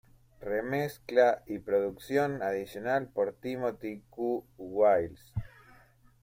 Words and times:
Remezcla 0.39 1.43
y 1.45 1.59
producción 1.59 2.41
adicional 2.41 3.09
por 3.09 3.33
Timothy 3.33 4.01
'Q' 4.09 4.47
Wiles. 4.57 5.31